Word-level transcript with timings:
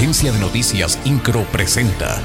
Agencia 0.00 0.32
de 0.32 0.38
Noticias 0.38 0.98
Incro 1.04 1.42
presenta. 1.52 2.22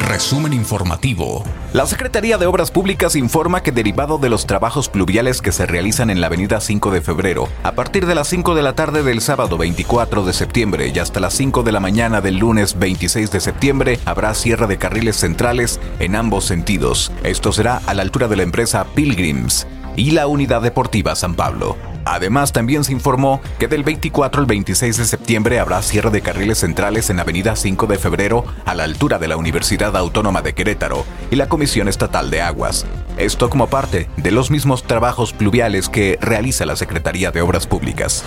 Resumen 0.00 0.52
informativo. 0.52 1.44
La 1.72 1.86
Secretaría 1.86 2.38
de 2.38 2.46
Obras 2.46 2.72
Públicas 2.72 3.14
informa 3.14 3.62
que 3.62 3.70
derivado 3.70 4.18
de 4.18 4.28
los 4.28 4.46
trabajos 4.46 4.88
pluviales 4.88 5.40
que 5.40 5.52
se 5.52 5.64
realizan 5.64 6.10
en 6.10 6.20
la 6.20 6.26
avenida 6.26 6.60
5 6.60 6.90
de 6.90 7.02
febrero, 7.02 7.48
a 7.62 7.70
partir 7.70 8.06
de 8.06 8.16
las 8.16 8.26
5 8.26 8.56
de 8.56 8.62
la 8.64 8.74
tarde 8.74 9.04
del 9.04 9.20
sábado 9.20 9.58
24 9.58 10.24
de 10.24 10.32
septiembre 10.32 10.90
y 10.92 10.98
hasta 10.98 11.20
las 11.20 11.34
5 11.34 11.62
de 11.62 11.70
la 11.70 11.78
mañana 11.78 12.20
del 12.20 12.38
lunes 12.38 12.76
26 12.80 13.30
de 13.30 13.38
septiembre, 13.38 14.00
habrá 14.06 14.34
cierre 14.34 14.66
de 14.66 14.78
carriles 14.78 15.14
centrales 15.14 15.78
en 16.00 16.16
ambos 16.16 16.46
sentidos. 16.46 17.12
Esto 17.22 17.52
será 17.52 17.80
a 17.86 17.94
la 17.94 18.02
altura 18.02 18.26
de 18.26 18.34
la 18.34 18.42
empresa 18.42 18.86
Pilgrims 18.96 19.68
y 19.96 20.12
la 20.12 20.26
Unidad 20.26 20.62
Deportiva 20.62 21.14
San 21.16 21.34
Pablo. 21.34 21.76
Además, 22.04 22.52
también 22.52 22.84
se 22.84 22.92
informó 22.92 23.40
que 23.58 23.66
del 23.66 23.82
24 23.82 24.40
al 24.40 24.46
26 24.46 24.96
de 24.96 25.04
septiembre 25.04 25.58
habrá 25.58 25.82
cierre 25.82 26.10
de 26.10 26.20
carriles 26.20 26.58
centrales 26.58 27.10
en 27.10 27.18
Avenida 27.18 27.56
5 27.56 27.88
de 27.88 27.98
Febrero 27.98 28.44
a 28.64 28.74
la 28.74 28.84
altura 28.84 29.18
de 29.18 29.26
la 29.26 29.36
Universidad 29.36 29.96
Autónoma 29.96 30.40
de 30.40 30.54
Querétaro 30.54 31.04
y 31.32 31.36
la 31.36 31.48
Comisión 31.48 31.88
Estatal 31.88 32.30
de 32.30 32.42
Aguas. 32.42 32.86
Esto 33.16 33.50
como 33.50 33.66
parte 33.66 34.08
de 34.18 34.30
los 34.30 34.52
mismos 34.52 34.84
trabajos 34.84 35.32
pluviales 35.32 35.88
que 35.88 36.16
realiza 36.20 36.64
la 36.64 36.76
Secretaría 36.76 37.32
de 37.32 37.40
Obras 37.40 37.66
Públicas. 37.66 38.24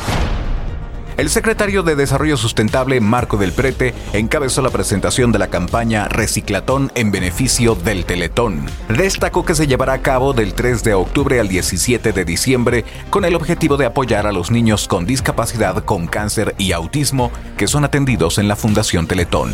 El 1.19 1.29
secretario 1.29 1.83
de 1.83 1.97
Desarrollo 1.97 2.37
Sustentable, 2.37 3.01
Marco 3.01 3.35
del 3.35 3.51
Prete, 3.51 3.93
encabezó 4.13 4.61
la 4.61 4.69
presentación 4.69 5.33
de 5.33 5.39
la 5.39 5.49
campaña 5.49 6.07
Reciclatón 6.07 6.93
en 6.95 7.11
beneficio 7.11 7.75
del 7.75 8.05
Teletón. 8.05 8.65
Destacó 8.87 9.43
que 9.43 9.53
se 9.53 9.67
llevará 9.67 9.91
a 9.91 10.01
cabo 10.01 10.31
del 10.31 10.53
3 10.53 10.81
de 10.81 10.93
octubre 10.93 11.41
al 11.41 11.49
17 11.49 12.13
de 12.13 12.23
diciembre 12.23 12.85
con 13.09 13.25
el 13.25 13.35
objetivo 13.35 13.75
de 13.75 13.87
apoyar 13.87 14.27
a 14.27 14.31
los 14.31 14.49
niños 14.49 14.87
con 14.87 15.05
discapacidad 15.05 15.83
con 15.83 16.07
cáncer 16.07 16.55
y 16.57 16.71
autismo 16.71 17.33
que 17.57 17.67
son 17.67 17.83
atendidos 17.83 18.37
en 18.37 18.47
la 18.47 18.55
Fundación 18.55 19.05
Teletón. 19.05 19.53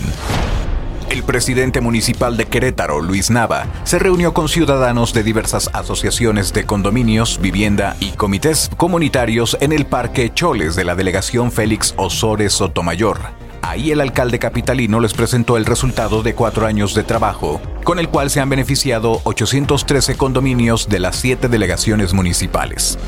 El 1.15 1.23
presidente 1.23 1.79
municipal 1.79 2.35
de 2.35 2.45
Querétaro, 2.45 2.99
Luis 2.99 3.29
Nava, 3.29 3.67
se 3.85 3.99
reunió 3.99 4.33
con 4.33 4.49
ciudadanos 4.49 5.13
de 5.13 5.23
diversas 5.23 5.69
asociaciones 5.71 6.51
de 6.51 6.65
condominios, 6.65 7.39
vivienda 7.39 7.95
y 8.01 8.11
comités 8.11 8.69
comunitarios 8.75 9.55
en 9.61 9.71
el 9.71 9.85
Parque 9.85 10.33
Choles 10.33 10.75
de 10.75 10.83
la 10.83 10.93
delegación 10.93 11.53
Félix 11.53 11.93
Osores 11.95 12.51
Sotomayor. 12.51 13.19
Ahí 13.61 13.91
el 13.91 14.01
alcalde 14.01 14.39
capitalino 14.39 14.99
les 14.99 15.13
presentó 15.13 15.55
el 15.55 15.65
resultado 15.65 16.21
de 16.21 16.35
cuatro 16.35 16.65
años 16.65 16.93
de 16.93 17.03
trabajo, 17.03 17.61
con 17.85 17.97
el 17.97 18.09
cual 18.09 18.29
se 18.29 18.41
han 18.41 18.49
beneficiado 18.49 19.21
813 19.23 20.17
condominios 20.17 20.89
de 20.89 20.99
las 20.99 21.15
siete 21.15 21.47
delegaciones 21.47 22.13
municipales. 22.13 22.99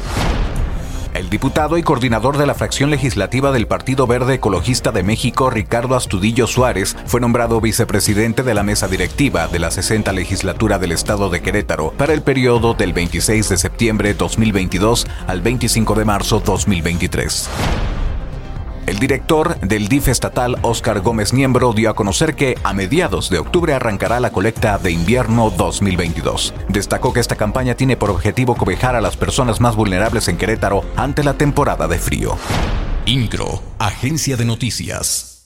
El 1.17 1.31
diputado 1.31 1.79
y 1.79 1.81
coordinador 1.81 2.37
de 2.37 2.45
la 2.45 2.53
fracción 2.53 2.91
legislativa 2.91 3.51
del 3.51 3.65
Partido 3.65 4.05
Verde 4.05 4.35
Ecologista 4.35 4.91
de 4.91 5.01
México, 5.01 5.49
Ricardo 5.49 5.95
Astudillo 5.95 6.45
Suárez, 6.45 6.95
fue 7.07 7.19
nombrado 7.19 7.59
vicepresidente 7.59 8.43
de 8.43 8.53
la 8.53 8.61
mesa 8.61 8.87
directiva 8.87 9.47
de 9.47 9.57
la 9.57 9.71
60 9.71 10.11
legislatura 10.11 10.77
del 10.77 10.91
Estado 10.91 11.31
de 11.31 11.41
Querétaro 11.41 11.91
para 11.97 12.13
el 12.13 12.21
periodo 12.21 12.75
del 12.75 12.93
26 12.93 13.49
de 13.49 13.57
septiembre 13.57 14.13
2022 14.13 15.07
al 15.25 15.41
25 15.41 15.95
de 15.95 16.05
marzo 16.05 16.39
2023. 16.39 17.49
El 18.87 18.99
director 18.99 19.59
del 19.59 19.89
DIF 19.89 20.07
estatal, 20.07 20.57
Óscar 20.61 21.01
Gómez 21.01 21.33
Niembro, 21.33 21.73
dio 21.73 21.89
a 21.89 21.93
conocer 21.93 22.35
que 22.35 22.57
a 22.63 22.73
mediados 22.73 23.29
de 23.29 23.37
octubre 23.37 23.73
arrancará 23.73 24.21
la 24.21 24.31
colecta 24.31 24.77
de 24.77 24.91
invierno 24.91 25.49
2022. 25.49 26.53
Destacó 26.69 27.11
que 27.11 27.19
esta 27.19 27.35
campaña 27.35 27.75
tiene 27.75 27.97
por 27.97 28.09
objetivo 28.09 28.55
cobijar 28.55 28.95
a 28.95 29.01
las 29.01 29.17
personas 29.17 29.59
más 29.59 29.75
vulnerables 29.75 30.29
en 30.29 30.37
Querétaro 30.37 30.85
ante 30.95 31.25
la 31.25 31.33
temporada 31.33 31.89
de 31.89 31.99
frío. 31.99 32.37
INCRO, 33.05 33.61
Agencia 33.77 34.37
de 34.37 34.45
Noticias. 34.45 35.36